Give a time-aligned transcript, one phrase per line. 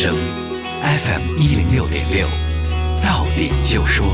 [0.00, 0.14] 声
[0.80, 2.24] FM 一零六点六，
[3.02, 4.06] 到点就说，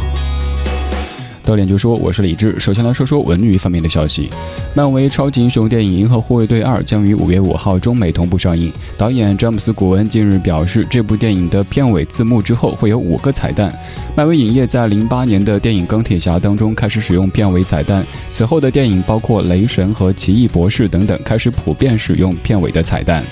[1.43, 2.59] 到点就说，我是李志。
[2.59, 4.31] 首先来说说文娱方面的消息，
[4.75, 8.73] 漫威超级英雄电影《银河护卫队二》将于五月五号中美同步上映。
[8.97, 13.71] 导演詹姆斯·古恩近日表示，这部电影的片尾字幕之后会有五个彩蛋。
[14.17, 23.23] 漫威影业在零八年的电影《钢铁侠》当中开始使用片尾彩蛋，此后的电影包括《雷神》和《奇异博士》等等，开始普遍使用片尾的彩蛋。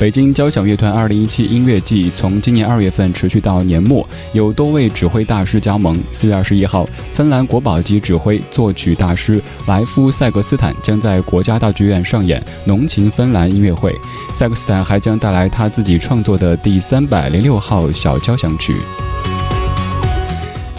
[0.00, 5.94] 北京交响乐团二零一七音乐季从今年二月份持续到年末，有多位指挥大师加盟。
[6.10, 13.94] 四月二十一号，芬兰国宝级指挥、作曲大师莱夫·塞格斯坦将在国家大剧院上演《浓情芬兰》音乐会。
[14.32, 18.74] 塞格斯坦还将带来他自己创作的第三百零六号小交响曲。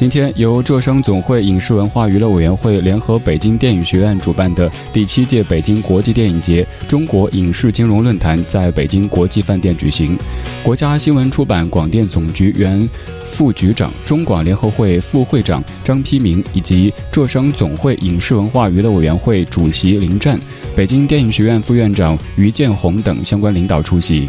[0.02, 10.17] 今天，由浙商总会影视文化娱乐委员会联合北京电影学院主办的第七届北京国际电影节中国影视金融论坛在北京国际饭店举行。
[10.63, 12.89] 国家新闻出版广电总局原
[13.25, 20.36] 副局长、中广联合会副会长张丕明以及浙商总会影视文化娱乐委员会主席林湛、
[20.75, 24.27] 北京电影学院副院长于建红等相关领导出席。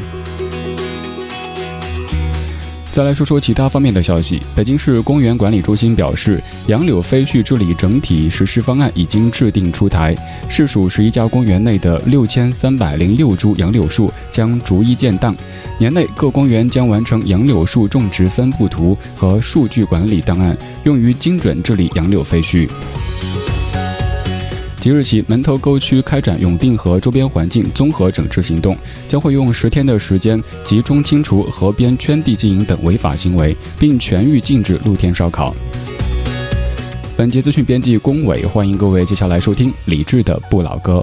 [2.93, 4.39] 再来说说其他方面的消息。
[4.55, 10.15] 北京市公园管理中心表示，杨柳飞絮治理整体实施方案已经制定出台。
[10.47, 15.35] 市属十一家公园内的六千三百零六株杨柳树将逐一建档，
[15.79, 20.55] 年内各公园将完成杨柳树种植分布图和数据管理档案，
[20.85, 22.69] 用于精准治理杨柳飞絮。
[24.83, 28.77] 即日起，门头沟区开展永定河周边环境综合整治行动，
[29.09, 35.55] 将会用十天的时间集中清除河边圈地经营等违法行为，并全域禁止露天烧烤。
[37.17, 41.01] 本节资讯编辑龚伟，欢迎各位接下来收听理智的不老歌。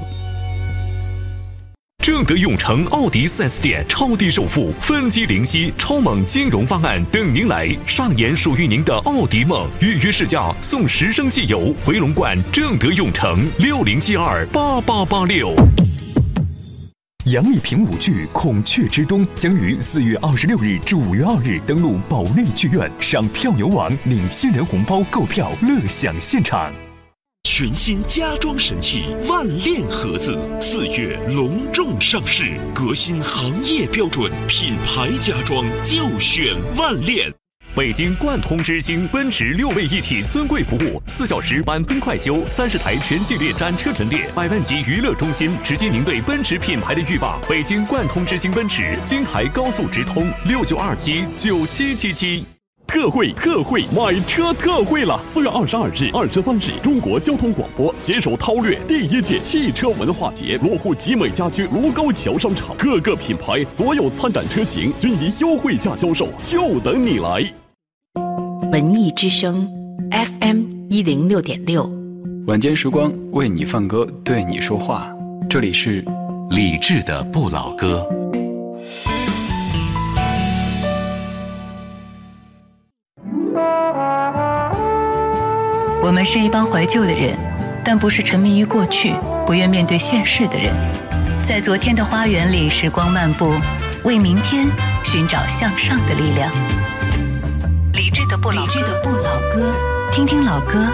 [2.09, 9.69] 正德永城奥迪 4S 店超低首付、分期零息、超猛金融方案等您来上演属于您的奥迪梦。
[9.79, 15.53] 预约试驾送十升汽油，回龙观正德永城六零七二八八八六。
[17.25, 26.73] 杨丽萍舞剧《孔雀之冬》将于四月二十六日至五月二日登陆保利剧院，上票牛网领新人红包购票，乐享现场。
[27.59, 37.29] 全新家装神器万链盒子，四月隆重上市，革新行业标准，品牌家装就选万链。
[37.75, 47.41] 北京贯通之星奔驰六位一体尊贵服务，四小时满喷快修，三十台全系列展车陈列，百万级娱乐中心，直接您对奔驰品牌的欲望。
[47.49, 52.45] 北京贯通之星奔驰，京台高速直通，六九二七九七七七。
[52.89, 55.21] 特惠特惠，买车特惠了！
[55.27, 67.45] 四月二十二日、二十三日，中国交通广播携手韬略第一届汽车文化节，落户集美家居卢沟桥商场，各个品牌所有参展车型均以优惠价销售，就等你来。
[68.71, 69.69] 文艺之声
[70.09, 71.87] ，FM 一零六点六，
[72.47, 75.07] 晚间时光为你放歌，对你说话，
[75.47, 76.03] 这里是
[76.49, 78.03] 理智的不老歌。
[86.01, 87.37] 我们是一帮怀旧的人，
[87.83, 89.13] 但不是沉迷于过去、
[89.45, 90.73] 不愿面对现实的人。
[91.43, 93.53] 在昨天的花园里，时光漫步，
[94.03, 94.65] 为明天
[95.03, 96.49] 寻找向上的力量。
[97.91, 98.65] 理智的不老
[99.53, 99.73] 歌，
[100.09, 100.87] 听听老歌，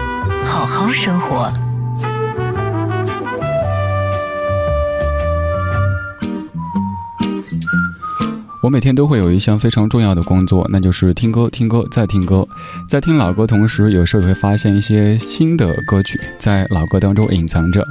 [0.44, 1.52] 好好生活。
[8.66, 12.44] 我每天都会有一项非常重要的工作，那就是听歌、听歌再听歌。
[12.88, 17.86] 在听老歌同时，有时候也会发现一些新的歌曲在老歌当中隐藏着。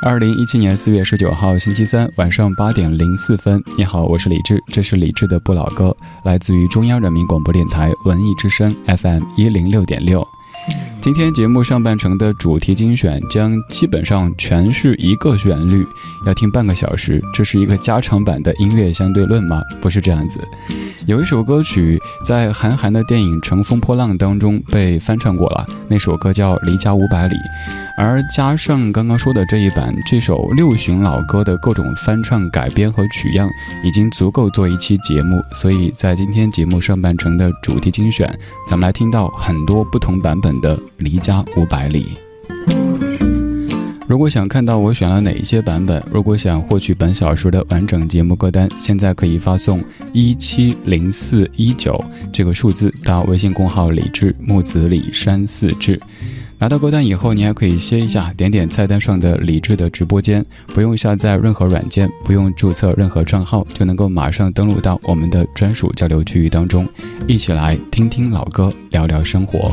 [0.00, 5.92] 二零一七年四月十九号星期三晚上八点零四分，你好，我是李志，这是李志的不老歌，
[6.24, 10.24] 来自于中央人民广播电台文艺之声 FM 一零六点六。
[11.04, 15.86] 今天节目上半程的主题精选将基本上全是一个旋律，
[16.24, 17.22] 要听半个小时。
[17.34, 19.60] 这是一个加长版的音乐相对论吗？
[19.82, 20.40] 不是这样子。
[21.04, 27.34] 有一首歌曲在韩寒的电影《乘风破浪》当中被翻唱过了，那首歌叫《离家五百里》。
[27.98, 33.46] 而加上刚刚说的这一版，这首六旬老歌的各种翻唱改编和取样，
[33.84, 35.40] 已经足够做一期节目。
[35.52, 38.26] 所以在今天节目上半程的主题精选，
[38.66, 42.06] 咱们来听到很多不同版本的《离家五百里》。
[44.06, 55.98] 如果想看到我选了哪一些版本，如果想获取本小说的完整节目歌单，现在可以发送一七零四一九这个数字到微信公号“李志木子李山四志”。
[56.60, 66.86] 拿到歌单以后，你还可以歇一下，点点菜单上的李智的直播间，不用下载任何软件，不用注册任何账号，就能够马上登录到我们的专属交流区域当中，
[67.26, 69.72] 一起来听听老歌，聊聊生活。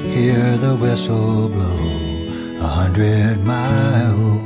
[0.11, 1.83] hear the whistle blow
[2.59, 4.41] a hundred miles.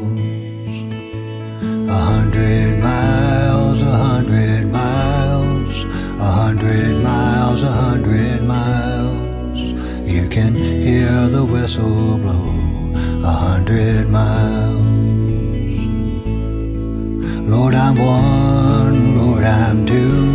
[1.90, 5.84] A hundred miles, a hundred miles,
[6.20, 9.60] a hundred miles, a hundred miles.
[10.08, 12.52] You can hear the whistle blow
[13.24, 14.86] a hundred miles.
[17.50, 20.26] Lord, I'm one, Lord, I'm two,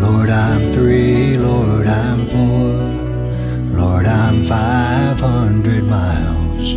[0.00, 2.75] Lord, I'm three, Lord, I'm four,
[3.76, 6.74] Lord, I'm five hundred miles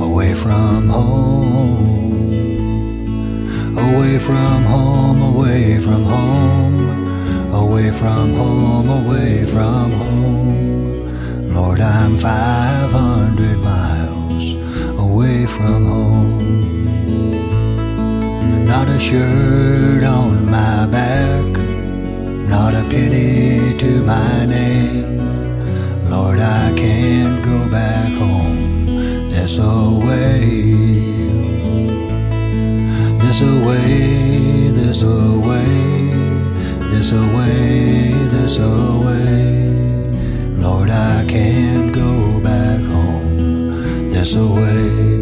[0.00, 2.18] away from home,
[3.76, 11.54] away from home, away from home, away from home, away from home.
[11.54, 14.54] Lord, I'm five hundred miles
[14.98, 16.84] away from home.
[18.66, 21.46] Not a shirt on my back,
[22.48, 25.41] not a penny to my name.
[26.12, 29.30] Lord, I can't go back home.
[29.30, 30.44] There's a way.
[33.20, 34.68] There's a way.
[34.76, 35.72] There's a way.
[36.90, 38.12] There's a way.
[38.32, 38.74] There's a
[39.06, 39.70] way.
[40.66, 44.10] Lord, I can't go back home.
[44.10, 45.21] There's a way.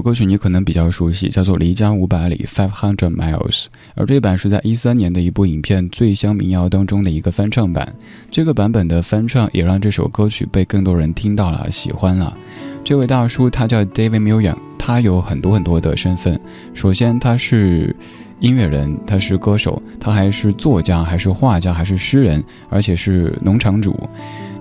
[0.00, 7.94] 歌曲你可能比较熟悉，叫做《离家五百里》（Five Hundred Miles），而这版是在一三年的一部影片《醉乡民谣》当中的一个翻唱版。
[8.30, 12.36] 这个版本的翻唱也让这首歌曲被更多人听到了、喜欢了。
[12.82, 16.40] 这位大叔他叫 David Million，他有很多很多的身份。
[16.74, 17.94] 首先他是。
[18.40, 24.08] 音乐人，他是歌手，他还是作家，还是画家，还是诗人，而且是农场主。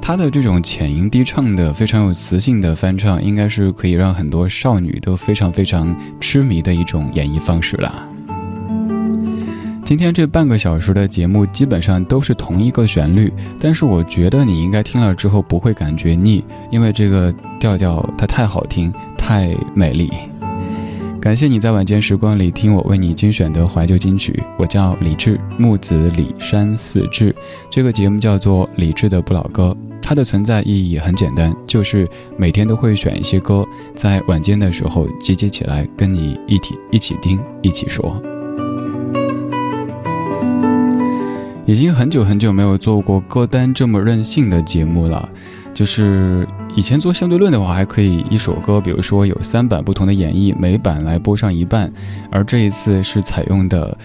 [0.01, 8.07] 他的这种浅吟低唱的、非常有磁性的翻唱，应该是可以让很多少女都非常非常痴迷的一种演绎方式了。
[9.85, 20.11] 今天这半个小时的节目基本上都是同一个旋律，但是我觉得你应该听了之后不会感觉腻，因为这个调调它太好听，太美丽。
[21.19, 24.41] 感谢你在晚间时光里听我为你精选的怀旧金曲。
[24.57, 27.35] 我叫李志，木子李山四志。
[27.69, 29.75] 这个节目叫做《李志的不老歌》，
[30.09, 33.63] 它的存在意义很简单，就是每天都会选一些歌，
[33.93, 38.19] 在晚间的时候集结起来，跟你一起一起听，一起说。
[41.67, 45.29] 已经很久很久没有做过歌单这么任性的节目了，
[45.75, 46.47] 就是。
[46.75, 51.91] 以前做相对论的话，还可以一首歌，比如说有三版不同的演绎，每版来播上一半，
[52.31, 53.97] 而这一次是采用的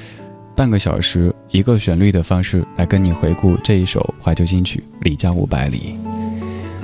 [0.56, 5.96] 半个小时一个旋律的方式来跟你回顾这一首怀旧金曲《离家五百里》。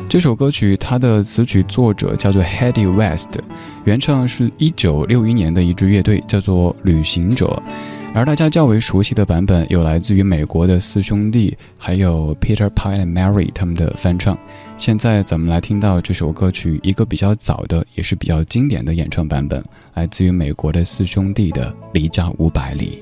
[0.09, 3.29] 这首歌曲它的词曲作者叫做 Hedy West，
[3.85, 7.63] 原唱是一九六一年的一支乐队，叫做旅行者。
[8.13, 14.37] 而大家较为熟悉的版本有来自于美国的四兄弟，还有 Peter Paul and Mary 他们的翻唱。
[14.77, 19.63] 现在咱们来听到这首歌曲一个比较早的，也是比较经典的演唱版本，
[19.95, 23.01] 来自于美国的四兄弟的《离家五百里》。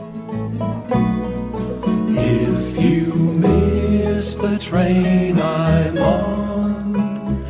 [2.17, 7.45] If you miss the train I'm on,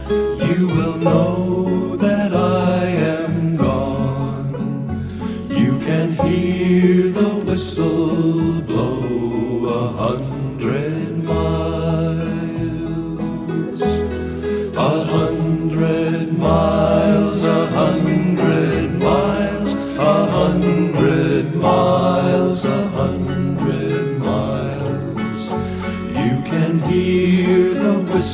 [0.46, 4.52] you will know that I am gone.
[5.48, 8.38] You can hear the whistle.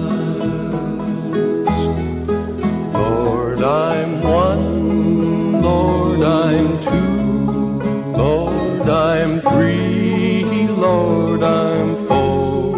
[2.94, 8.18] Lord, I'm one Lord, I'm two.
[8.18, 10.68] Lord, I'm three.
[10.70, 12.78] Lord, I'm four.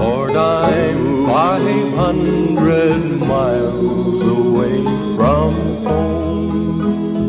[0.00, 4.82] Lord, I'm five hundred miles away
[5.14, 7.25] from home.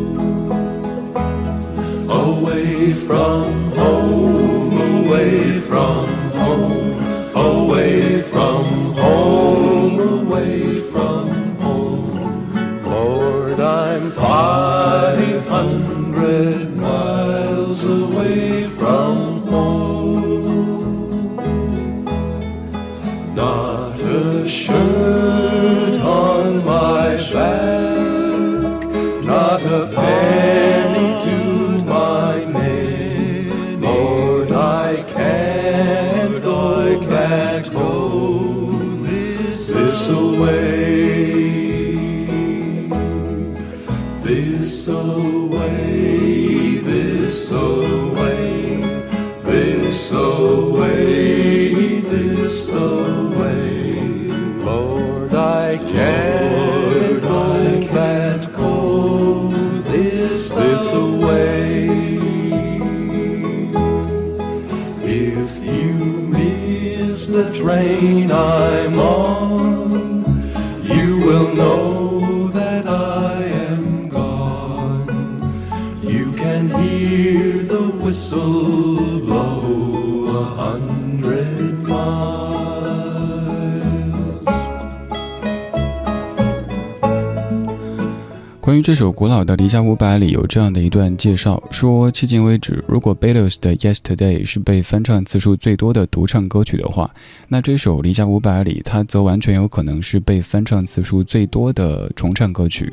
[88.88, 97.10] 这首古老的《离家五百里》，有这样的一段介绍：说，迄今为止，如果 Beatles 的《Yesterday》是被翻唱次数最多的独唱歌曲的话，
[97.48, 102.90] 那这首《离家五百里》它则完全有可能是被翻唱次数最多的重唱歌曲。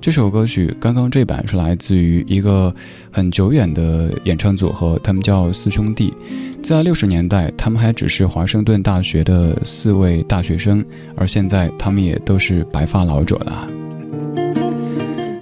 [0.00, 2.74] 这首歌曲刚刚这版是来自于一个
[3.12, 6.12] 很久远的演唱组合，他们叫四兄弟。
[6.60, 13.68] 在六十年代，他们还只是华盛顿大学的四位大学生，而现在他们也都是白发老者了。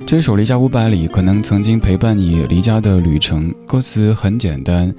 [0.07, 4.95] 这首《离家五百里》可能曾经陪伴你离家的旅程，歌词很简单，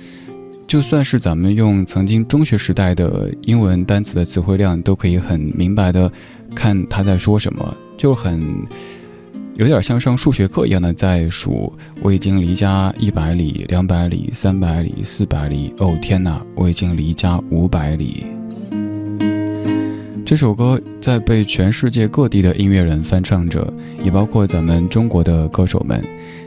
[0.67, 6.11] 就算是咱们用曾经中学时代的英文单词的词汇量，都可以很明白的
[6.53, 8.67] 看他在说什么，就很。
[9.55, 15.73] 有点像上数学课一样的在数，我已经离家一百里、两百里、三百里、四百里。
[15.79, 18.25] 哦天哪，我已经离家五百里。
[20.27, 26.03] 这首歌在被全世界各地的音乐人翻唱着，也包括咱们中国的歌手们。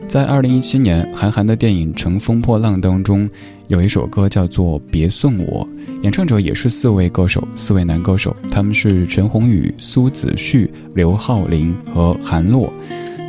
[0.06, 3.26] 在二零一七年，韩寒的电影《乘风破浪》当中，
[3.68, 5.66] 有一首歌叫做《别送我》，
[6.02, 12.70] 演唱者也是四位歌手，四位男歌手，他们是陈鸿宇、苏子旭、刘浩林和韩洛。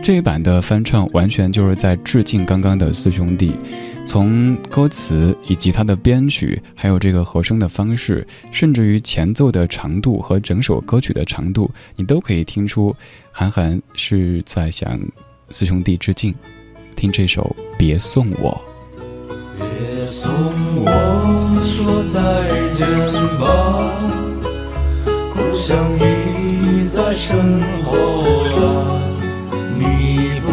[0.04, 3.54] 这一版的翻唱完全就是在致敬刚刚的四兄弟，
[4.06, 12.94] 从歌词以及它的编曲，还有这个和声的方式，甚至于前奏的长度和整首歌曲的长度，你都可以听出
[13.32, 15.00] 韩寒是在向
[15.50, 16.36] 四兄弟致敬。
[16.96, 18.52] 听这首《别送我》。
[19.58, 20.32] 别送
[20.76, 20.86] 我
[21.64, 22.20] 说再
[22.76, 22.88] 见
[23.40, 23.46] 吧，
[25.34, 29.02] 故乡已在身后了，
[29.76, 30.50] 你不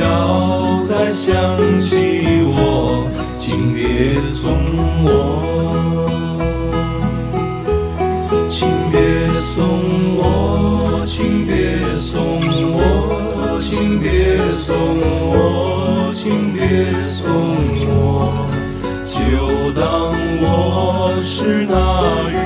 [0.00, 1.30] 要再想
[1.78, 3.06] 起我，
[3.36, 4.52] 请别送
[5.04, 5.08] 我，
[8.48, 9.68] 请别送
[10.18, 12.40] 我，请别送
[12.72, 14.76] 我，请别送
[15.30, 17.32] 我，请别送
[17.86, 18.50] 我，
[19.04, 22.39] 就当我是那。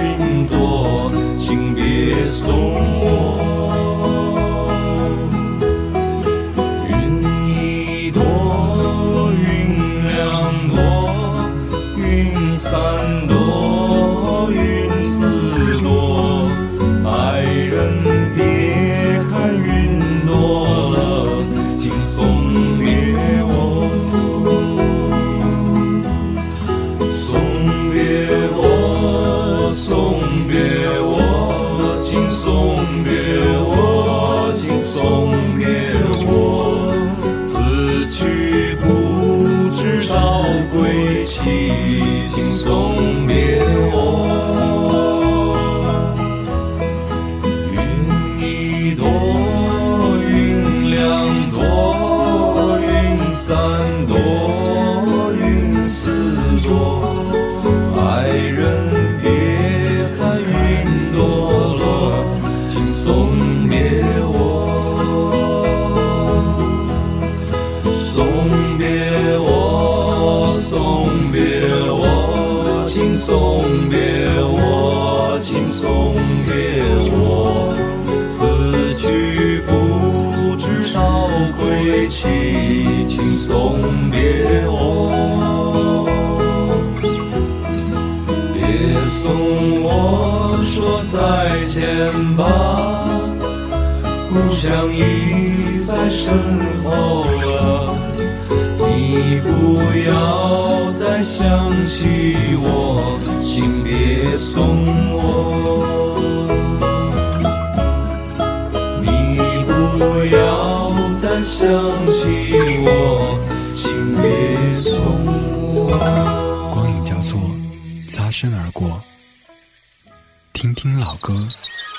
[120.64, 121.46] 听听老歌，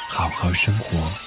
[0.10, 1.25] 好好生活。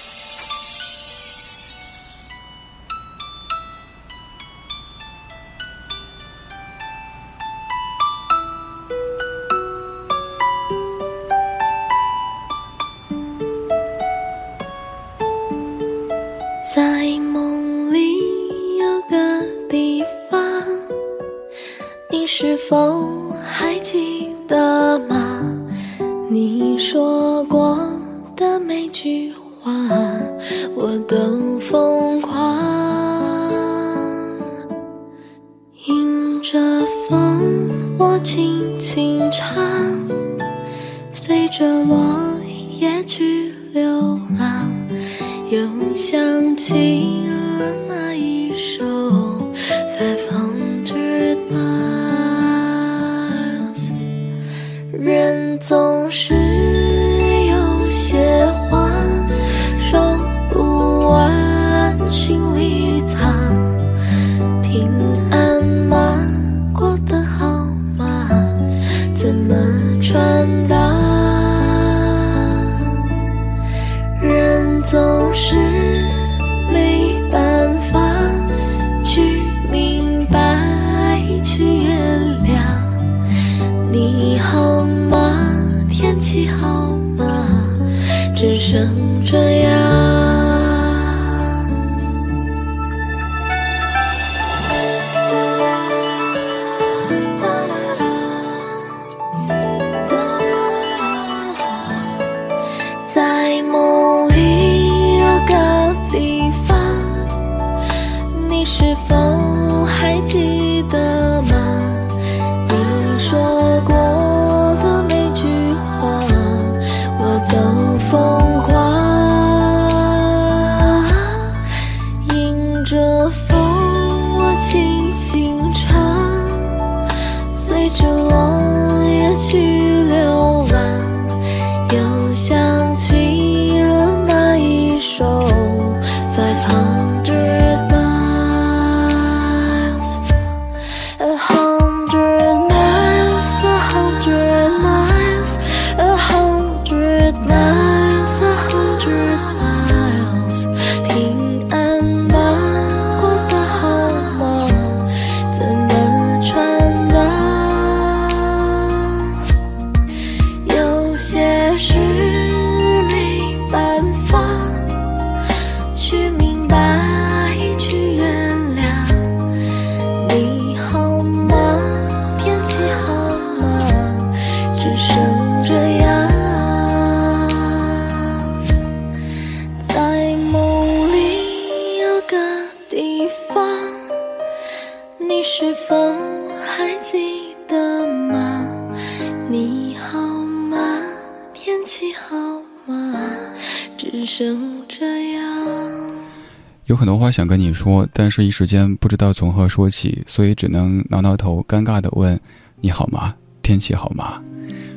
[197.39, 202.37] 想跟你说，但是一时间不知道从何说起，所以只能挠挠头，尴尬的问
[202.83, 203.33] ：“你好吗？
[203.61, 204.41] 天气好吗？”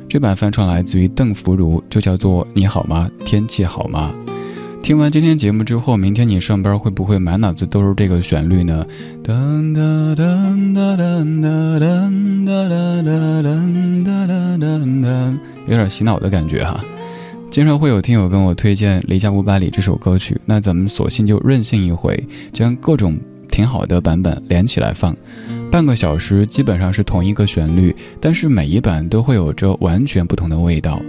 [0.09, 3.09] 这版翻唱来自于邓福如，就叫做“你好吗？
[3.23, 4.13] 天气好吗？”
[4.83, 8.85] 听完今天节目之后，明天你上班会不会满脑子都是这个旋律呢？
[9.23, 16.83] 噔噔噔噔噔噔噔噔噔噔噔噔，有点洗脑的感觉哈。
[17.53, 22.19] 经常会有听友跟我推荐《离家五百里》这首歌曲，那咱们索性就任性一回，
[22.51, 23.15] 将各种
[23.47, 25.15] 挺好的版本连起来放，
[25.71, 30.99] 半个小时基本上是同一个旋律，但是每一版都会有着完全不同的味道。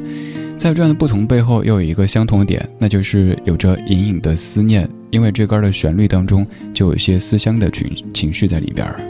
[0.58, 9.00] 在这样的不同背后，又有一个相同点，那就是有着隐隐的思念，因为这歌的旋律当中就有些思乡的情情绪在里边儿。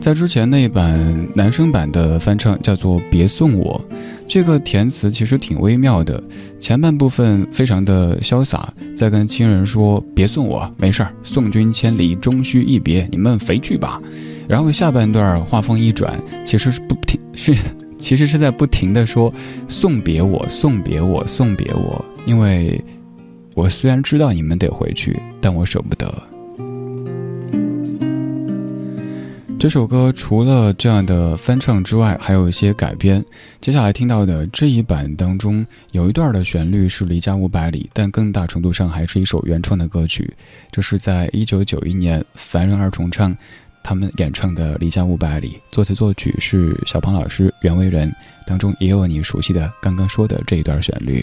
[0.00, 3.78] 在之前那一版男生版的翻唱叫做《别送我》，
[4.30, 6.22] 这个填词其实挺微妙的。
[6.60, 14.00] 前半部分非常的潇洒，在跟亲人说“别送我，没事儿，送君千里，终须一别，你们回去吧。”
[14.46, 17.52] 然后下半段话锋一转，其实是不停是，
[17.98, 19.34] 其实是在不停的说
[19.66, 22.80] “送别我，送别我，送别我”，因为
[23.56, 26.06] 我虽然知道你们得回去，但我舍不得。
[29.60, 33.22] 这首歌除了这样的翻唱之外，还有一些改编。
[33.60, 40.34] 接下来听到的这一版当中，有一段的旋律是离家五百里，但更大程度上还是一首原创的歌曲。
[40.72, 43.36] 这是在一九九一年凡人二重唱
[43.82, 48.10] 他们演唱的《离家五百里》，作词作曲是小鹏老师、袁惟仁，
[48.46, 51.22] 当中也有你熟悉的刚刚说的这一段旋律。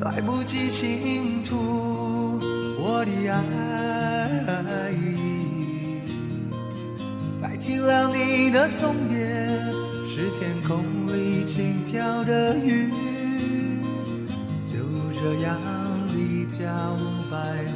[0.00, 2.38] 来不及倾吐
[2.78, 6.00] 我的爱意，
[7.42, 9.18] 该体谅你的送别
[10.08, 12.90] 是天空里轻飘的雨，
[14.66, 14.78] 就
[15.12, 15.60] 这样
[16.14, 17.68] 离家五百里。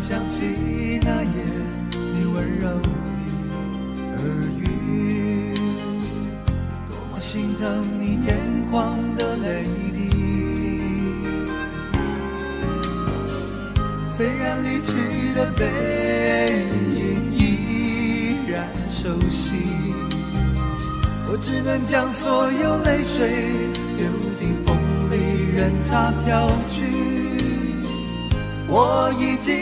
[0.00, 1.28] 想起那夜
[1.92, 2.88] 你温柔的
[4.16, 4.24] 耳
[4.58, 5.54] 语，
[6.90, 8.34] 多么心疼你眼
[8.70, 9.98] 眶的泪滴。
[14.08, 14.90] 虽然离去
[15.34, 16.64] 的背
[16.96, 16.98] 影
[17.36, 19.54] 依然熟悉，
[21.28, 23.28] 我只能将所有泪水
[23.96, 24.76] 丢进风
[25.10, 25.14] 里，
[25.54, 26.99] 任它飘去。
[28.72, 29.52] 我已经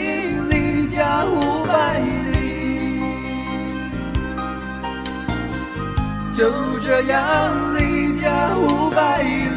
[0.51, 1.99] 离家五百
[2.31, 3.01] 里，
[6.31, 9.48] 就这样离家五百里。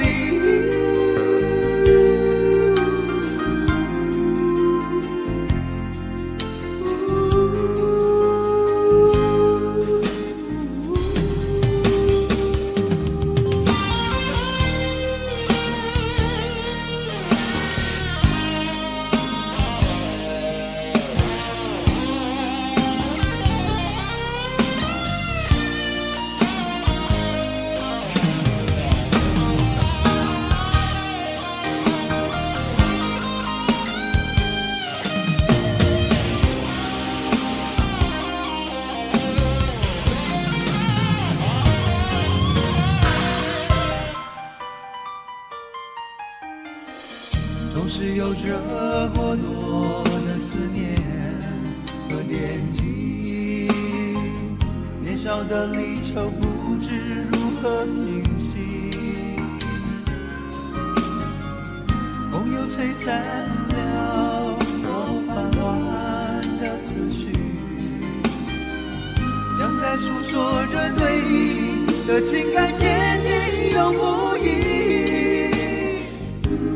[70.02, 74.46] 诉说着对你的情感坚定又不移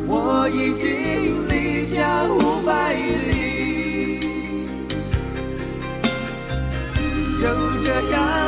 [0.06, 0.86] 我已经
[1.48, 4.20] 离家五百里。
[7.40, 7.48] 就
[7.82, 8.45] 这样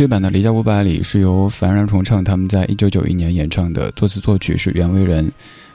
[0.00, 5.30] 这版的《离家五百里》是由凡人重唱，他们在一九九一年演唱的，作词作曲是袁惟仁。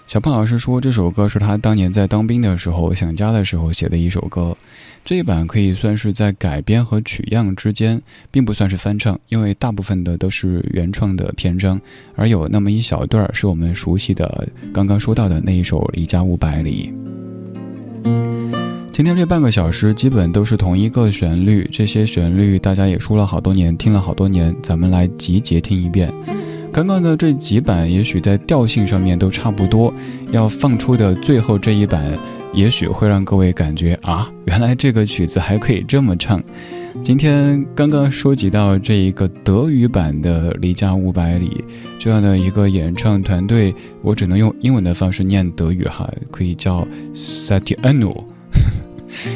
[0.07, 4.57] 小胖老师说，这首歌是他当年在当兵的时候想家的时候写的一首歌。
[5.03, 11.79] 这一版可以算是在改编和取样之间，并不算是翻唱，因为大部分的都是原创的篇章，
[12.15, 16.91] 而有那么一小段是我们熟悉的，刚刚说到的那一首《离家五百里》。
[18.95, 26.09] 今天这半个小时基本都是同一个旋律，这些旋律大家也说了好多年，听了好多年，咱们来集结听一遍。
[26.71, 29.93] 刚刚的这几版也许在调性上面都差不多，
[30.31, 32.17] 要放出的最后这一版，
[32.53, 36.41] 也许会让各位感觉啊，原来这个曲子还可以这么唱。
[37.03, 41.65] 今天刚刚收集到这一个德语版的《离家五百里》
[41.99, 48.23] 这样的一个演唱团队，我只能用英文的方式念德语哈，可以叫 Satiano。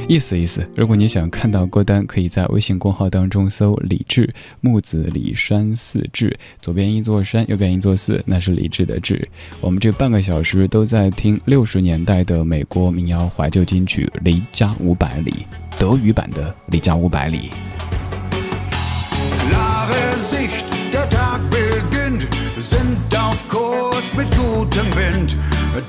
[0.07, 9.27] 意思意思，如果你想看到歌单，可以在微信公号当中搜“李志木子李山寺志”，左边一座山，右边一座寺，那是李志的志。
[9.61, 15.31] 我们这半个小时都在听六十年代的美国民谣怀旧金曲《离家五百里》，
[15.79, 17.49] 德语版的《离家五百里》。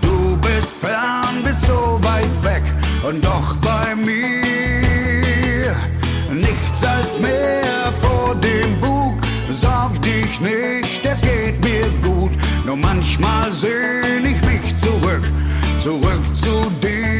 [0.01, 2.63] Du bist fern, bist so weit weg
[3.11, 5.75] und doch bei mir.
[6.33, 9.17] Nichts als mehr vor dem Bug,
[9.51, 12.31] sorg dich nicht, es geht mir gut.
[12.65, 15.25] Nur manchmal sehn ich mich zurück,
[15.81, 17.20] zurück zu dir.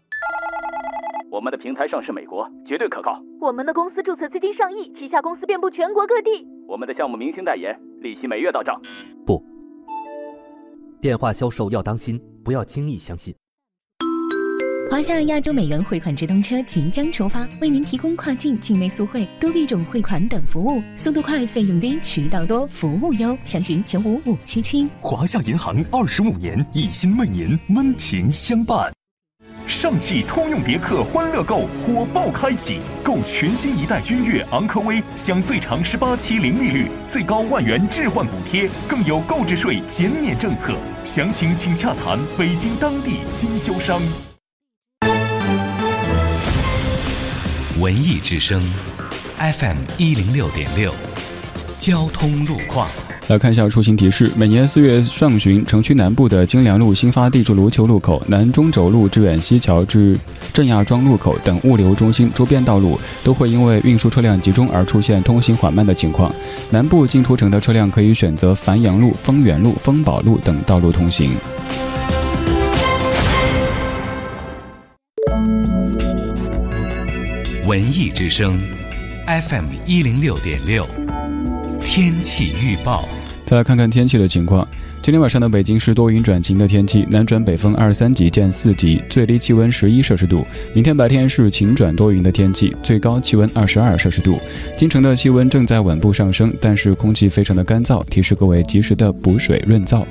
[1.31, 3.17] 我们的平台上市美国，绝对可靠。
[3.39, 6.45] 我们的公司注册资金上亿，旗下公司遍布全国各地。
[6.67, 8.77] 我们的项目明星代言，利息每月到账。
[9.25, 9.41] 不，
[10.99, 13.33] 电话销售要当心，不要轻易相信。
[14.91, 23.37] 华夏亚洲美元汇款直通车即将出发，为您提供跨境、境内速汇、多币种汇款等服务，速度快，费用低，渠道多，服务优。
[23.45, 24.85] 详询九五五七七。
[24.99, 28.91] 华夏银行二十五年，一心为您温情相伴。
[29.71, 40.75] 上汽通用别克欢乐购火爆开启，购全新一代君越、昂科威，享最长十八期零利率，最高万元置换补贴，更有购置税减免政策。
[41.05, 44.01] 详情请洽谈北京当地经销商。
[47.79, 48.61] 文艺之声
[49.37, 50.93] ，FM 一零六点六，
[51.81, 52.87] 交通路况。
[53.27, 60.15] 来看一下出行提示：每年四月上旬，城区南部的京良路新发地至卢球路口、南中轴路至远西桥至
[60.53, 66.31] 镇亚庄路口等物流中心周边道路，都会因为运输车辆集中而出现通行缓慢的情况。
[66.69, 71.31] 南部进出城的车辆可以选择繁阳路、丰源路、丰宝路等道路通行。
[77.65, 78.55] 文艺之声
[79.25, 80.85] ，FM 一零六点六，
[81.93, 83.05] 天气预报。
[83.45, 84.65] 再来看看天气的情况。
[85.01, 90.47] 今天晚上的北京是多云转晴的天气，南转北风二三级见四级，最低气温十一摄氏度。
[90.73, 94.39] 明天白天是晴转多云的天气，最高气温二十二摄氏度。
[94.77, 100.05] 京城的气温正在稳步上升，但是空气非常的干燥，提示各位及时的补水润燥。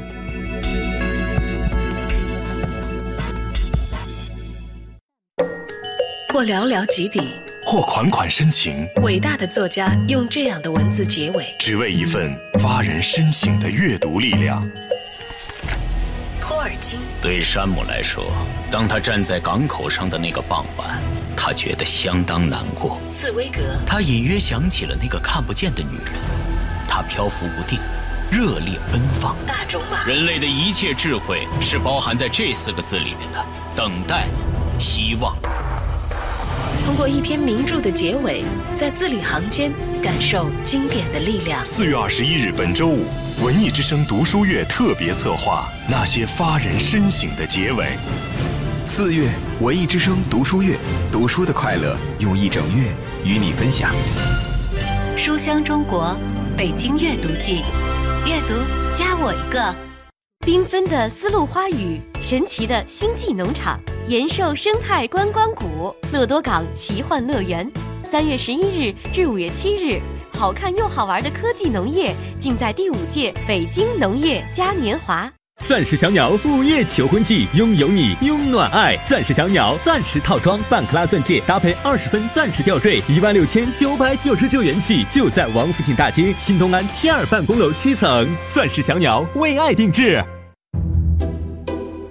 [6.34, 7.22] 或寥寥几笔，
[7.70, 8.84] 或款款深情。
[9.00, 14.60] 伟大的作家用这样的文字结尾，只为一份发人深省的阅读力量。
[16.40, 18.24] 托尔金对山姆来说，
[18.72, 21.00] 当他站在港口上的那个傍晚，
[21.36, 23.00] 他觉得相当难过。
[23.12, 26.14] 茨威格他隐约想起了那个看不见的女人，
[26.88, 27.78] 她漂浮不定，
[28.32, 29.36] 热烈奔放。
[29.46, 33.44] 大仲马人类的一切智慧是包含在这四个字里面的：
[33.76, 34.26] 等待、
[34.80, 35.36] 希望。
[36.84, 38.42] 通过一篇名著的结尾，
[38.74, 41.64] 在字里行间感受经典的力量。
[41.64, 43.04] 四月二十一日，本周五，
[43.42, 47.84] 文艺之声读书月特别策划《那些发人深省的结尾》。
[48.86, 49.28] 四月，
[49.60, 50.76] 文艺之声读书月，
[51.12, 52.90] 读书的快乐用一整月
[53.24, 53.94] 与你分享。
[55.16, 56.16] 书香中国，
[56.56, 57.62] 北京阅读季，
[58.26, 58.54] 阅读
[58.94, 59.89] 加我一个。
[60.46, 67.70] 缤纷的丝路花语，神奇的星际农场，延寿生态观光谷，乐多港奇幻乐园。
[68.02, 70.00] 三月十一日至五月七日，
[70.32, 75.30] 好看又好玩的科技农业，尽在第五届北京农业嘉年华。
[75.62, 78.96] 钻石小鸟午夜求婚季，拥有你，拥暖爱。
[79.04, 88.26] 钻石小鸟钻石套装，半克拉钻戒搭配二十分钻石吊坠，一万六千九百九十九元起，就在王府井大街新东安 T 二办公楼七层。
[88.48, 90.22] 钻石小鸟为爱定制。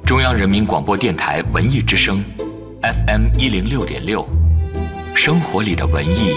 [0.06, 2.24] 中央人民广播电台文艺之声
[2.82, 4.26] ，FM 一零六点六，
[5.16, 6.36] 生活里的文艺，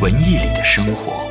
[0.00, 1.30] 文艺里的生活。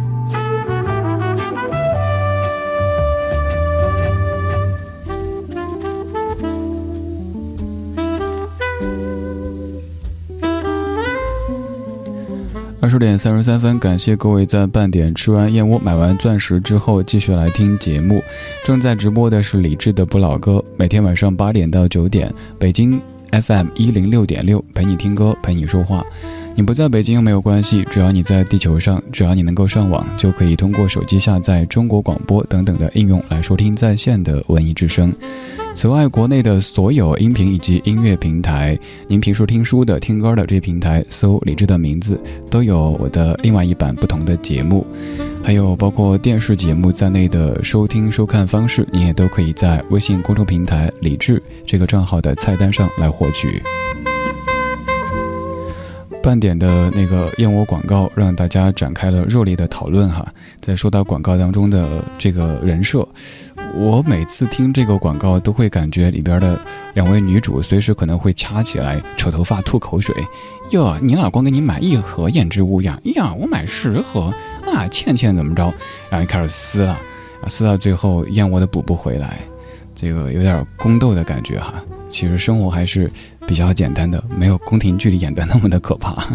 [12.81, 18.23] 二十点三十三分，感谢各位在半点吃完燕窝、买完钻石之后继续来听节目。
[18.65, 22.99] 正在直播的是李志的不老歌，每天晚上八点到九点，北京
[23.31, 26.03] FM 一零六点六，陪你听歌，陪你说话。
[26.55, 35.13] 你不在北京又没有关系，只要你在地球上，只要你能够上网，就可以通过手机下载中国广播等等的应用来收听在线的文艺之声。
[35.73, 42.19] 此外，国内的所有音频以及音乐平台，您平时听书的、听歌的这些平台，搜李志的名字，
[42.51, 44.85] 都有我的另外一版不同的节目，
[45.43, 53.61] 还有包括电视节目在内的收听收看方式，你也都可以在微信公众平台李志这个账号的菜单上来获取。
[56.23, 60.23] 半点的那个燕窝广告，让大家展开了热烈的讨论哈。
[60.59, 63.07] 在说到广告当中的这个人设，
[63.73, 66.59] 我每次听这个广告都会感觉里边的
[66.93, 70.15] 两位女主随时可能会掐起来，扯头发、吐口水。
[70.71, 72.99] 哟，你老公给你买一盒胭脂乌呀？
[73.15, 74.33] 呀，我买十盒
[74.65, 74.87] 啊！
[74.89, 75.73] 倩倩怎么着？
[76.09, 76.97] 然后就开始撕了，
[77.47, 79.39] 撕到最后燕窝都补不回来，
[79.95, 81.73] 这个有点宫斗的感觉哈。
[82.09, 83.09] 其实生活还是
[83.47, 86.27] 比较简单的，没有宫廷剧里演的那么的可怕。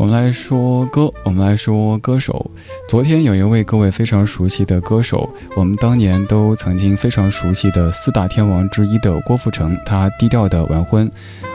[0.00, 2.50] 我们来说歌，我们来说歌手。
[2.88, 11.10] 昨天有一位各位非常熟悉的歌手，我们当年都曾经非常熟悉的四大天王之一的郭富城，他低调的完婚。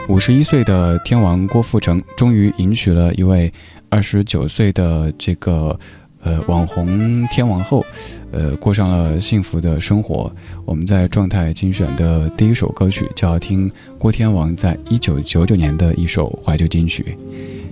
[0.08, 3.52] 五十一岁的天王郭富城，终于迎娶了一位
[3.88, 5.76] 二十九岁的这个
[6.22, 7.84] 呃网红天王后，
[8.30, 10.32] 呃过上了幸福的生活。
[10.64, 13.68] 我们在状态精选的第一首歌曲，就要听
[13.98, 17.18] 郭天王在一九九九年的一首怀旧金曲。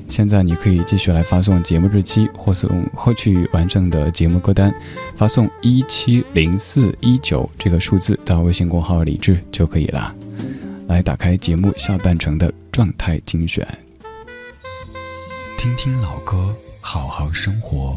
[0.09, 4.73] 现在你可以继续来发送节目日期，或送获取完整的节目歌单，
[5.17, 10.15] 发送一七零四一九这个数字到微信公号“李智”就可以了。
[10.87, 13.67] 来打开节目下半程的状态精选，
[15.59, 17.97] 听听老歌，好好生活。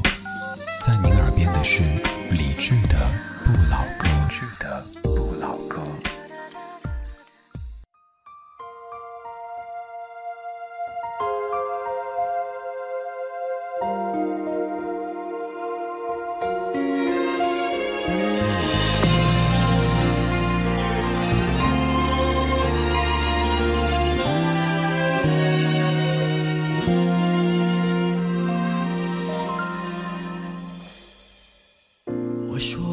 [0.80, 1.84] 在您耳边的是
[2.32, 2.98] 李智的
[3.46, 4.08] 《不老歌》。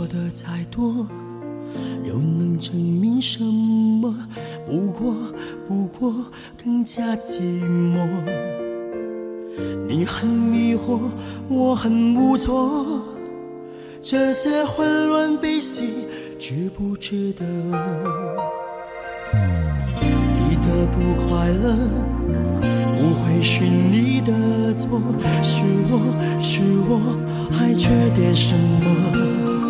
[0.07, 1.07] 的再多，
[2.05, 4.15] 又能证明什么？
[4.67, 5.15] 不过，
[5.67, 6.15] 不过
[6.63, 8.07] 更加寂寞。
[9.89, 10.99] 你很迷惑，
[11.49, 13.03] 我很无措，
[14.03, 16.07] 这些混乱悲喜，
[16.39, 17.45] 值不值得？
[20.13, 21.77] 你的不快乐，
[22.99, 25.01] 不会是你的错，
[25.43, 26.01] 是我，
[26.41, 26.99] 是我
[27.53, 29.64] 还缺点什么？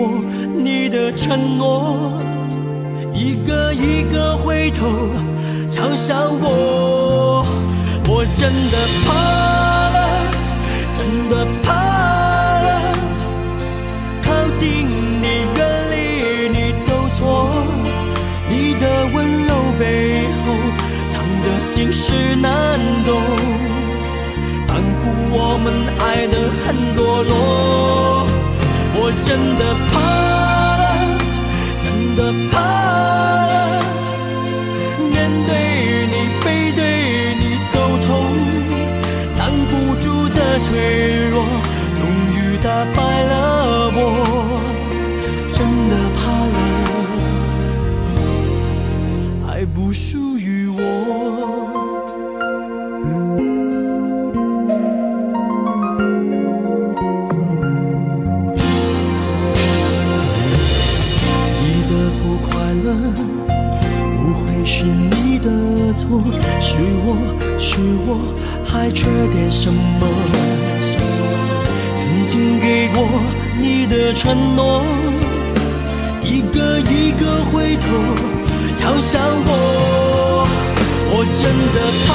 [0.00, 0.08] 曾经给过
[0.54, 2.12] 你的承诺，
[3.12, 4.86] 一个一个回头
[5.68, 7.44] 嘲笑我，
[8.08, 9.08] 我真的怕
[9.90, 9.98] 了，
[10.96, 11.68] 真的怕
[12.62, 12.68] 了，
[14.22, 14.88] 靠近
[15.20, 15.26] 你，
[15.56, 15.58] 远
[15.90, 15.94] 离
[16.48, 17.20] 你都错，
[18.48, 19.82] 你的温柔背
[20.44, 20.46] 后
[21.10, 23.10] 藏的心事难懂，
[24.66, 24.70] 仿
[25.00, 25.66] 佛我们
[26.00, 26.34] 爱得
[26.64, 27.34] 很堕落，
[42.94, 43.98] 败了我，
[45.52, 45.58] 真
[45.88, 46.20] 的怕
[46.54, 46.58] 了，
[49.48, 50.78] 爱不属于我。
[61.62, 62.50] 你的不快
[62.84, 62.88] 乐，
[64.16, 65.48] 不会是你的
[65.98, 66.00] 错，
[66.60, 66.68] 是
[67.04, 67.08] 我，
[67.58, 67.68] 是
[68.06, 68.08] 我
[68.64, 69.79] 还缺点什么？
[73.90, 74.84] 的承诺，
[76.22, 77.86] 一个一个回头
[78.76, 80.46] 嘲笑我，
[81.10, 82.09] 我真的。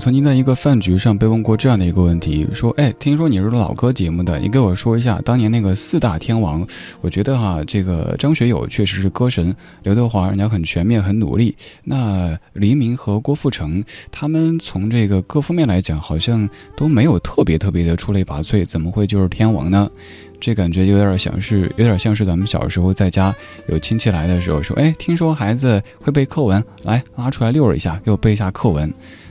[0.00, 6.66] 曾经在一个饭局上被问过这样的一个问题，说：“哎，听说你是老歌节目的，你给我说一下当年那个四大天王。
[7.02, 11.54] 我觉得哈，这个张学友确实是歌神，刘德华人家很全面很努力。
[11.84, 19.90] 那黎明和郭富城，他们从这个各方面来讲，好像都没有特别特别的出类拔萃，怎么会就是天王呢？”
[20.40, 23.34] 这感觉有点像是，有点像是咱们小时候在家
[23.68, 28.90] 有亲戚来的时候说：“哎，听说孩子会背课文，来拉出来溜儿一下，给我背一下课文。”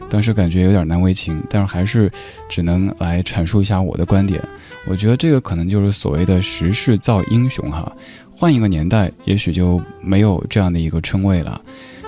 [0.10, 2.12] 当时感觉有点难为情，但是还是
[2.50, 4.42] 只能来阐述一下我的观点。
[4.88, 7.92] 我觉得这个可能就是所谓的时势造英雄哈，
[8.32, 11.62] 换一个年代，也许就没有这样的一个称谓了。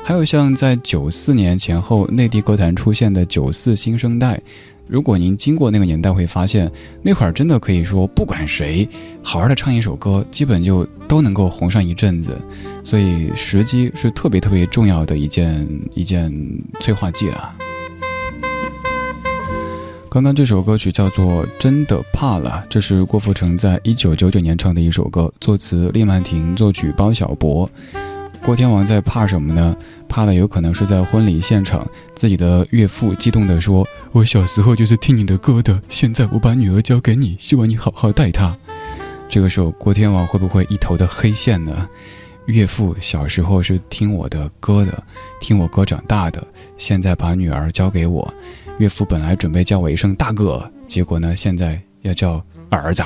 [0.03, 4.41] 还有像在九四年前后内地歌坛出现的九四新生代，
[4.87, 6.71] 如果您经过那个年代，会发现
[7.03, 8.87] 那会儿真的可以说，不管谁
[9.21, 12.35] 好好的唱一首歌，基本就都能够红上一阵子。
[12.83, 16.33] 所以时机是特别特别重要的一件一件
[16.79, 17.53] 催化剂了。
[20.13, 27.69] 刚刚这首歌曲叫做《真的怕了》，这是郭富城在一九九九年唱的一首歌，作词厉曼婷，作曲包小柏。
[28.43, 29.73] 郭天王在怕什么呢？
[30.09, 38.53] 怕的有可能是在婚礼现场，自己的岳父激动地说：“我小时候就是听你的歌的，现在我把女儿交给你，希望你好好待她。”
[39.31, 41.87] 这个时候，郭天王会不会一头的黑线呢？
[42.47, 45.03] 岳父小时候是听我的歌的，
[45.39, 46.45] 听我歌长大的，
[46.77, 48.33] 现在把女儿交给我。
[48.79, 53.03] 岳父本来准备叫我一声大哥，结果呢，现在要叫儿子。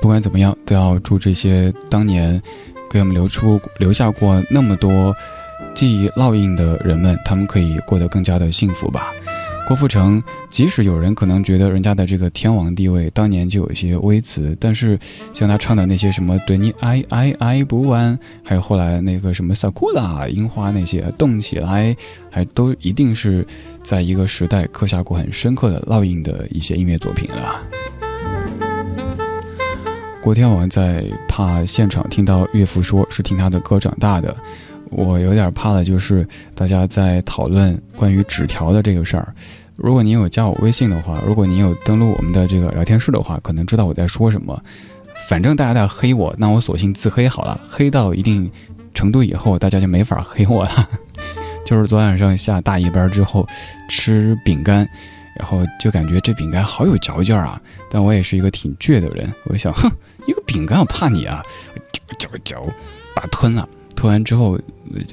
[0.00, 2.40] 不管怎么样，都要祝这些当年
[2.88, 5.14] 给我们留出留下过那么多
[5.74, 9.12] 记忆烙印的人们，他们可以过得更加的幸福吧。
[9.68, 14.98] 郭富城，即使有人可能觉得人家的这个天王地位当年就有些微词，但是
[15.34, 21.94] 像他唱的那些什么对你爱爱爱不完，还有后来那个什么萨库拉樱花那些动起来，
[22.30, 23.46] 还都一定是
[23.82, 27.60] 在一个时代刻下过很深刻的烙印的一些音乐作品了。
[30.22, 34.34] 郭天王在怕现场听到岳父说是听他的歌长大的。
[34.90, 39.34] 我有点怕的就是大家在讨论关于纸条的这个事儿。
[39.76, 44.60] 如果您有加我微信的话，如果您有登录我们的这个聊天室的话，可能知道我在说什么。
[45.28, 47.60] 反正大家在黑我，那我索性自黑好了。
[47.68, 48.50] 黑到一定
[48.92, 50.88] 程度以后，大家就没法黑我了。
[51.64, 53.46] 就是昨晚上下大夜班之后
[53.88, 54.88] 吃饼干，
[55.36, 57.60] 然后就感觉这饼干好有嚼劲儿啊。
[57.90, 59.88] 但我也是一个挺倔的人，我想，哼，
[60.26, 61.42] 一个饼干我怕你啊，
[61.92, 62.62] 嚼嚼嚼，
[63.14, 63.68] 把它吞了。
[63.98, 64.56] 吞完之后，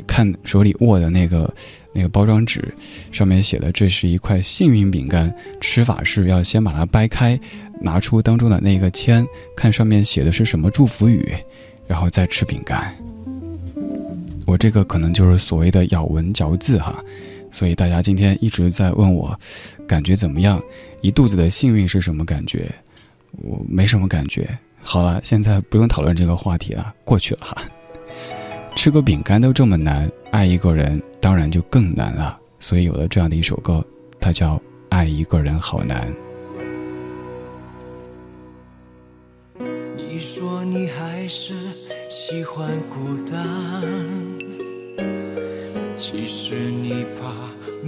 [0.05, 1.51] 看手里握的那个
[1.91, 2.71] 那个包装纸，
[3.11, 5.33] 上面写的这是一块幸运饼干。
[5.59, 7.39] 吃法是要先把它掰开，
[7.81, 9.25] 拿出当中的那个签，
[9.57, 11.33] 看上面写的是什么祝福语，
[11.87, 12.95] 然后再吃饼干。
[14.45, 17.03] 我这个可能就是所谓的咬文嚼字哈，
[17.51, 19.35] 所以大家今天一直在问我，
[19.87, 20.61] 感觉怎么样？
[21.01, 22.69] 一肚子的幸运是什么感觉？
[23.31, 24.47] 我没什么感觉。
[24.79, 27.57] 好了，现在不用讨论这个话题了，过去了哈。
[28.75, 32.37] 吃个饼干都这么难，爱一个人当然就更难了。
[32.59, 33.83] 所以有了这样的一首歌，
[34.19, 34.55] 它叫
[34.89, 36.07] 《爱一个人好难》。
[39.95, 41.53] 你说你还是
[42.09, 43.41] 喜欢孤单，
[45.95, 47.33] 其实你怕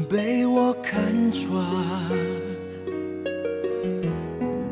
[0.09, 1.63] 被我看穿，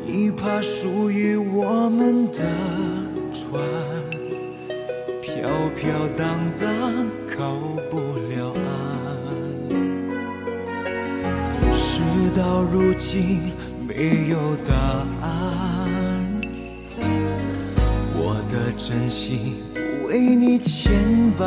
[0.04, 2.42] 你怕属于我们的
[3.32, 4.15] 船。
[5.46, 6.26] 飘飘荡
[6.60, 6.66] 荡
[7.36, 7.54] 靠
[7.88, 9.78] 不了岸，
[11.76, 12.00] 事
[12.34, 13.52] 到如今
[13.86, 14.74] 没有答
[15.22, 16.40] 案，
[18.16, 19.62] 我的真心
[20.08, 20.92] 为你牵
[21.38, 21.46] 绊，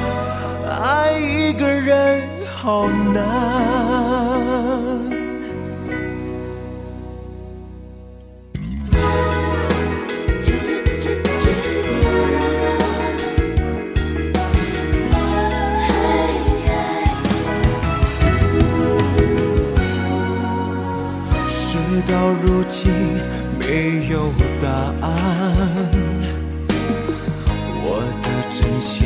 [1.51, 3.21] 一个人好难。
[21.49, 21.77] 事
[22.07, 22.89] 到如今
[23.59, 24.31] 没有
[24.61, 24.69] 答
[25.05, 25.11] 案，
[27.83, 29.05] 我的真心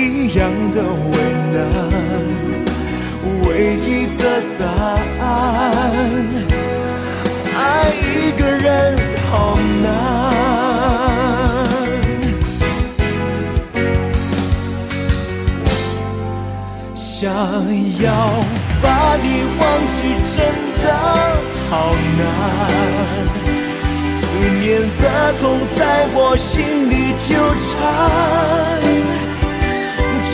[0.00, 1.12] 一样的为
[1.52, 1.58] 难。
[3.44, 4.22] 唯一的
[4.58, 4.62] 答
[5.22, 5.24] 案，
[7.54, 7.60] 爱
[8.00, 8.66] 一个人
[9.30, 9.32] 好
[9.82, 9.84] 难。
[16.94, 17.28] 想
[18.02, 18.08] 要
[18.80, 18.86] 把
[19.22, 19.26] 你
[19.58, 20.36] 忘记，真
[20.82, 20.84] 的
[21.68, 21.70] 好
[22.18, 22.20] 难。
[24.06, 24.16] 思
[24.60, 24.66] 念
[25.02, 25.04] 的
[25.40, 25.78] 痛在
[26.14, 26.48] 我心
[26.88, 27.28] 里纠
[27.58, 27.68] 缠，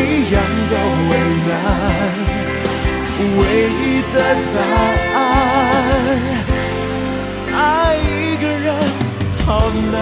[0.00, 0.36] 一样
[0.70, 0.74] 的
[1.10, 1.12] 为
[1.46, 1.50] 难，
[3.38, 3.40] 唯
[3.80, 3.82] 一
[4.12, 4.14] 的
[4.52, 4.56] 答
[5.16, 5.20] 案，
[7.52, 7.56] 爱
[7.96, 8.00] 一
[8.40, 8.66] 个人
[9.46, 9.48] 好
[9.92, 9.98] 难。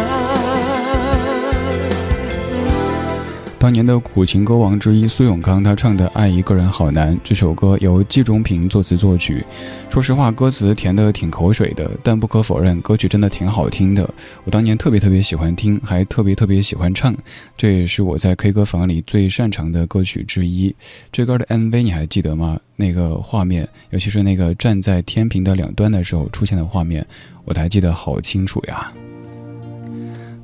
[3.68, 9.44] 当年的苦情歌王之一苏永康，他唱的《爱一个人好难》这首歌由季中平作词作曲。
[9.90, 14.08] 说实话，歌词填的挺口水的，但不可否认，歌曲真的挺好听的。
[14.44, 17.14] 我当年特别特别喜欢听，还特别特别喜欢唱，
[17.58, 20.74] 这也是我在 K 歌房里最擅长的歌曲之一。
[21.12, 22.58] 这歌的 MV 你还记得吗？
[22.74, 27.06] 那个画面，尤其是那个站在天平的两端的时候出现的画面，
[27.44, 28.90] 我还记得好清楚呀。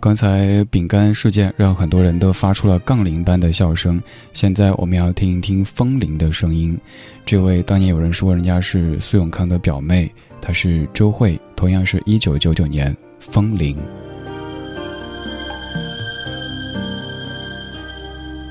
[0.05, 3.99] 刚才饼干事件让很多人都发出了杠铃般的笑声。
[4.35, 6.79] 现在我们要听一听风铃的声音。
[7.25, 13.79] 这位当年有人说人家是苏永康的表妹，她是周慧，同样是一九九九年风铃。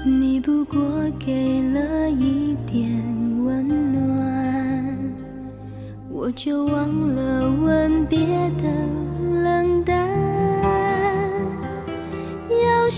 [0.03, 0.81] 你不过
[1.23, 2.83] 给了一点
[3.45, 4.97] 温暖，
[6.09, 8.17] 我就忘了吻别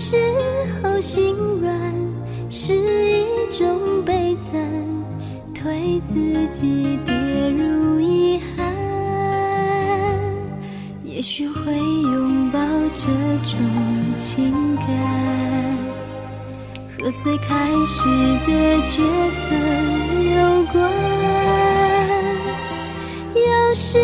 [0.08, 0.14] 时
[0.80, 1.92] 候心软
[2.48, 4.54] 是一种悲惨，
[5.52, 7.12] 推自己跌
[7.50, 8.72] 入遗憾。
[11.02, 12.60] 也许会拥抱
[12.94, 13.08] 这
[13.42, 13.58] 种
[14.16, 14.86] 情感，
[16.96, 18.04] 和最开始
[18.46, 18.52] 的
[18.86, 19.02] 抉
[19.42, 19.46] 择
[20.36, 20.88] 有关。
[23.34, 23.98] 有时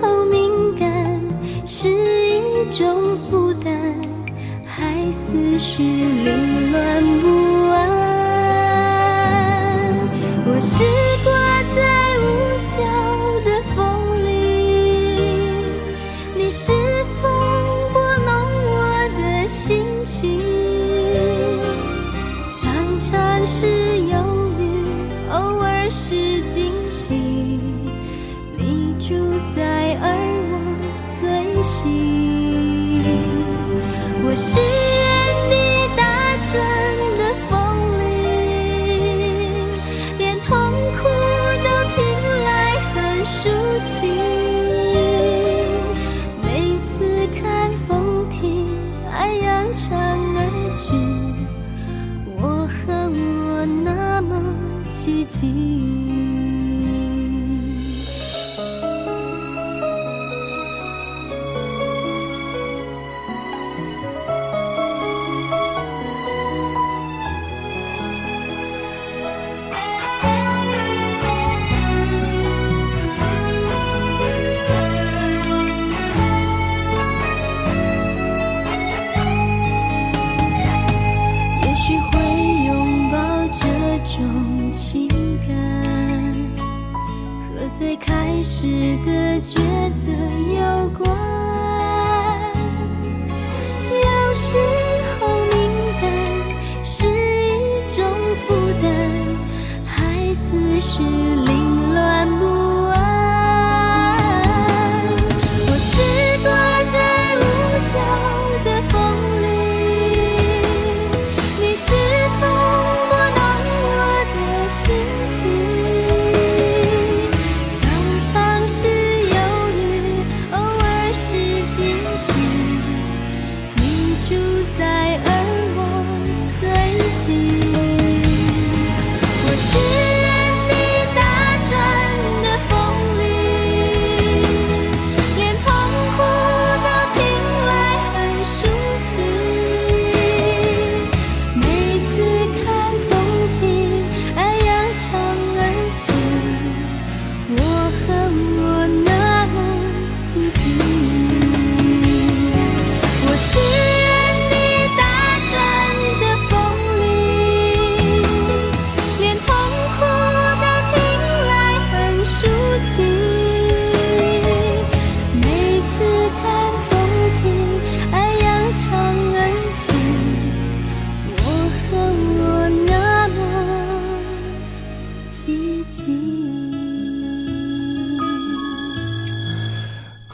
[0.00, 1.20] 候敏感
[1.66, 4.03] 是一种负担。
[5.34, 7.26] 思绪凌乱不
[7.70, 7.90] 安，
[10.46, 10.84] 我是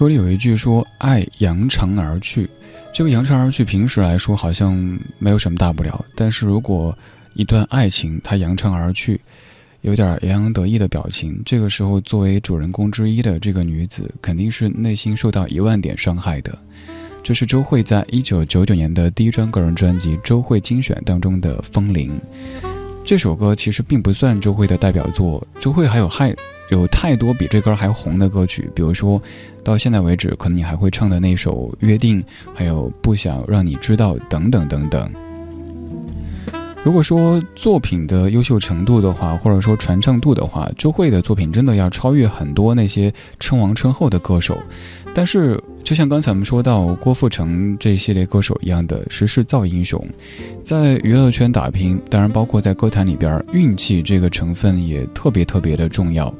[0.00, 2.48] 歌里有一句说“爱扬长而去”，
[2.90, 4.74] 这个扬长而去，平时来说好像
[5.18, 6.96] 没有什么大不了，但是如果
[7.34, 9.20] 一段爱情它扬长而去，
[9.82, 16.58] 有点洋洋得意的表情，这个时候作为主人公之一的这个女子，肯定是内心受到一万点伤害的。
[17.22, 22.18] 这是周蕙在一九九九年的第一张个人专辑《周蕙精选》当中的《风铃》。
[23.04, 26.34] 这首歌其实并不算周蕙的代表作，周蕙还有害。
[26.70, 29.20] 有太多比这歌还红的歌曲，比如说，
[29.62, 32.22] 到现在为止，可能你还会唱的那首《约定》，
[32.54, 35.08] 还有《不想让你知道》等等等等。
[36.82, 44.56] 如果说作品的优秀程度的话，或者说传唱度的话，周蕙的作品真的要超越很多那些称王称后的歌手。
[45.14, 50.00] 但是，就像刚才我们说到郭富城这一系列歌手一样的时势造英雄，
[50.62, 56.32] 在娱乐圈打拼，当然包括在歌坛里边，运气这个成分也特别特别的重要。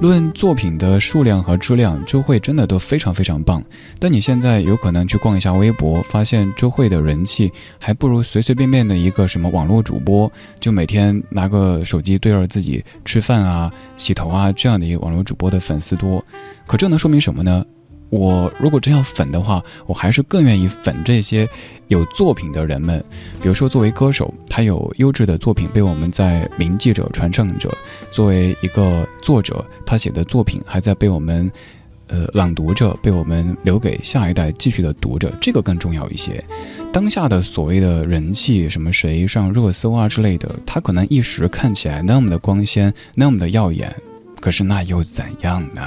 [0.00, 3.62] 论作品的数量和质量，周慧真的都非常非常棒。
[3.98, 16.24] 但你现在有可能去逛一下微博，发现周慧的人气还不如随随便便的一个什么网络主播，就每天拿个手机对着自己吃饭啊、洗头啊这样的一个网络主播的粉丝多。
[16.66, 17.62] 可这能说明什么呢？
[18.10, 21.48] 我如果真要粉的话，我还是更愿意粉这些
[21.88, 23.04] 有作品的人们。
[23.42, 27.68] 比如说，作为歌手，他有优质的作品被我们在铭记着、传承着；
[28.10, 31.46] 作为一个作者，他写的作品还在被我们，
[32.06, 36.42] 呃，朗读着，被我们留给下一代继续的读着，这个更重要一些。
[36.90, 43.94] 当下的所谓的人气，什么谁上热搜啊之类的，他可能一时看起来那么的光鲜，那么的耀眼，
[44.40, 45.82] 可是那又怎样呢？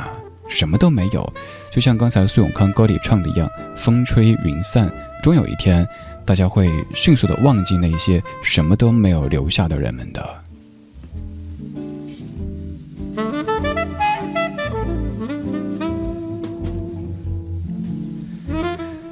[0.52, 1.34] 什么都没有，
[1.72, 4.92] 就像刚才苏永康歌里唱的一样，风吹云散，
[5.24, 5.88] 终有一天，
[6.26, 10.44] 大家会迅速的忘记那些什么都没有留下的人们的。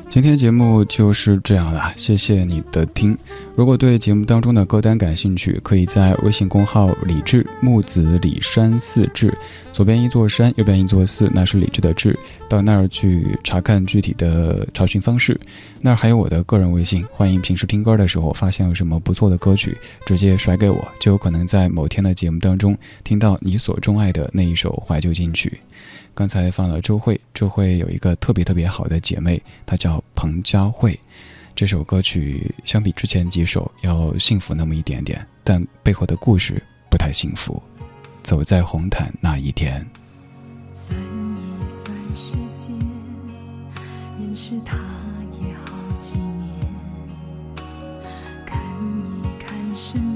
[0.09, 3.15] 今天节目就是这样了，谢谢你的听。
[3.55, 9.31] 如果对节目当中的歌单感兴趣，可以在微信公号“李志木子李山四志”，
[9.71, 12.17] 左边一座山，右边一座寺，那是李志的志，
[12.49, 15.39] 到那儿去查看具体的查询方式。
[15.79, 25.59] 那儿还有我的个人微信，欢迎平时听歌的时候发现有什么不错的歌曲，直接甩给我，就有可能在某天的节目当中听到你所钟爱的那一首怀旧金曲。
[26.13, 30.99] 刚才放了周蕙，周蕙有一个特别特别好的姐妹，她叫彭佳慧。
[31.55, 37.61] 这首歌曲相比之前几首要幸福那么一点点，但背后的故事不太幸福。
[38.21, 39.85] 走在红毯那一天。
[40.71, 40.97] 算
[41.37, 42.73] 一算时间，
[44.19, 44.77] 认识他
[45.41, 46.53] 也好几年，
[48.45, 50.08] 看一看身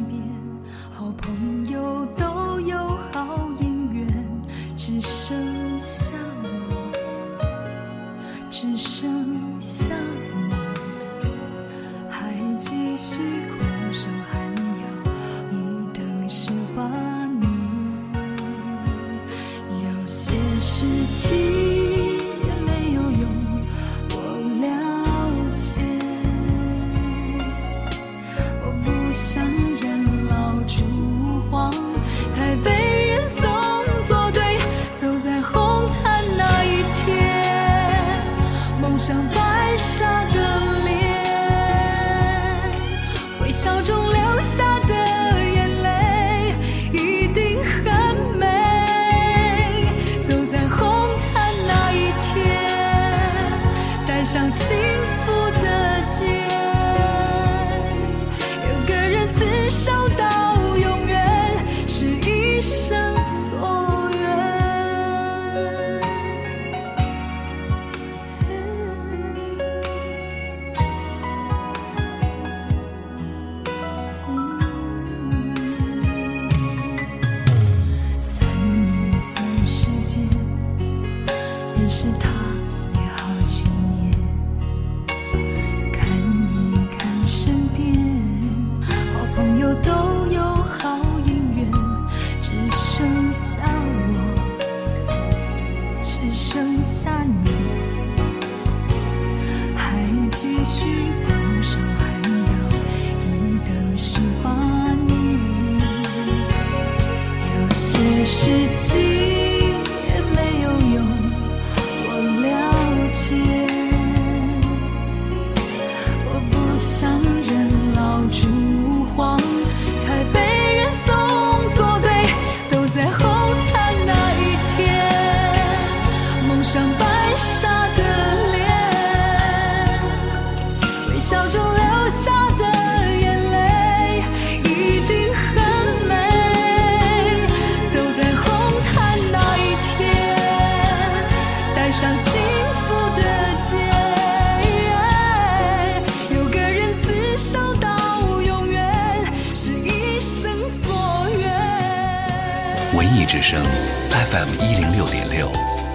[21.24, 21.73] 心
[54.54, 55.03] see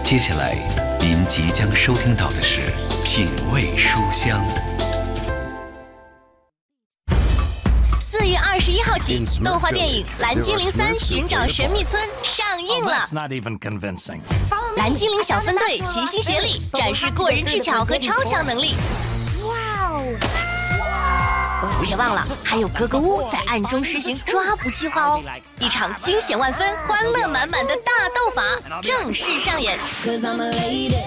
[0.09, 0.57] 接下来
[0.99, 2.63] 您即将收听到的是
[3.05, 4.41] 《品味书香》。
[8.01, 13.07] 四月二十一号起，动画电影《蓝精灵三：寻找神秘村》上映了。
[14.79, 18.77] 蓝精灵小分队齐心协力，展示过人智巧和超强能力。
[21.81, 25.23] 别忘了，还有格格巫在暗中实行抓捕计划哦！
[25.61, 28.43] 一场惊险万分、欢乐满满的大斗法
[28.83, 29.79] 正式上演。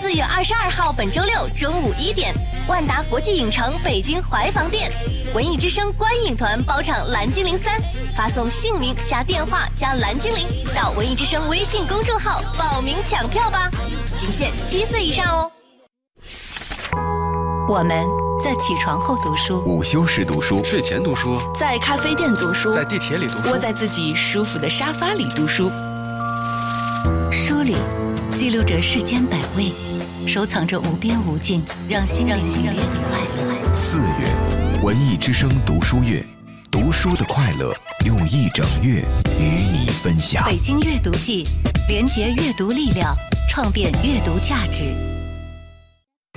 [0.02, 2.34] 四月二十二号，本周六中午一点，
[2.68, 4.92] 万达国际影城北京怀房店，
[5.34, 7.80] 文艺之声观影团包场《蓝精灵三》，
[8.16, 13.70] 发送姓名加电话加蓝精灵到文艺之声微信公众号报名抢票吧，
[14.16, 15.52] 仅限七岁以上哦。
[17.68, 18.06] 我们
[18.44, 25.70] 在起床后读书，午休时读书，睡前读书，在咖啡店读书，在地铁里读书，窝在自己舒服的沙发里读书。
[27.32, 27.76] 书里
[28.36, 29.72] 记录着世间百味，
[30.28, 32.82] 收藏着无边无尽让心灵愉悦的
[33.12, 33.76] 快乐。
[33.76, 36.26] 四月，文艺之声读书月，
[36.72, 37.72] 读书的快乐
[38.08, 39.06] 用一整月
[39.40, 40.44] 与你分享。
[40.46, 41.48] 北京阅读季，
[41.88, 43.16] 连结阅读力量，
[43.52, 45.21] 创变阅读价值。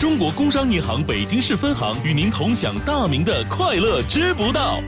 [0.04, 4.78] 中国工商银行北京市分行与您同享大明的快乐知不道。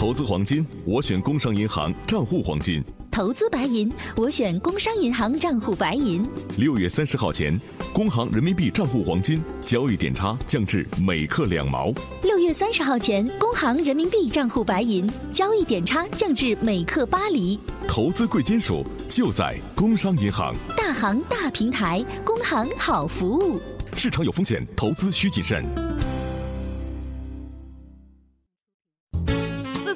[0.00, 2.82] 投资黄金，我选工商银行账户黄金。
[3.10, 6.26] 投资白银，我选工商银行账户白银。
[6.56, 7.60] 六月三十号前，
[7.92, 11.92] 工行人民币账户黄金交易点差降至每克两毛。
[12.22, 17.60] 六月三十号前，工行人民币账户白银交易点差降至每克八厘。
[17.86, 20.56] 投资贵金属就在工商银行。
[20.74, 23.60] 大行大平台，工行好服务。
[23.94, 25.62] 市场有风险，投资需谨慎。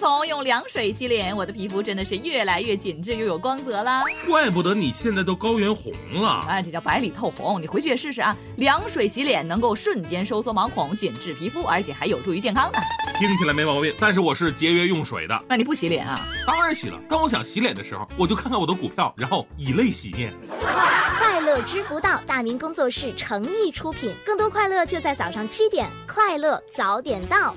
[0.04, 4.02] 从用凉水洗脸，我的皮肤真的是越来越紧致又有光泽啦。
[4.28, 6.28] 怪不得你现在都高原红了。
[6.28, 8.36] 啊，这叫白里透红，你回去也试试啊！
[8.56, 12.78] 凉水洗脸能够瞬间收缩毛孔，紧致皮肤，而且还有助于健康呢。
[13.18, 15.42] 听起来没毛病，但是我是节约用水的。
[15.48, 16.14] 那你不洗脸啊？
[16.46, 17.00] 当然洗了。
[17.08, 20.34] 当我想洗脸的时候，我就看看我的股票，然后以泪洗面。
[21.18, 27.56] 快乐知不道，大明工作室诚意出品，更多快乐就在早上七点，快乐早点到。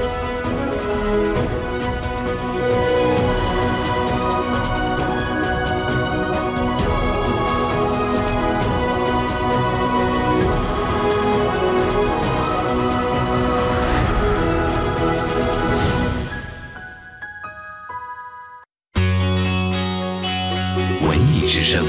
[21.61, 21.85] 之声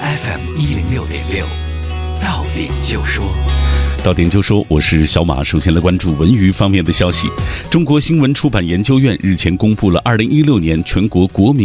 [0.00, 1.44] ，FM 一零六点六，
[2.22, 3.24] 到点就说。
[4.04, 5.42] 到点就说，我是小马。
[5.42, 7.26] 首先来关注文娱方面的消息。
[7.68, 11.58] 中国新闻出版研究院日前公布了二零一六年全国国民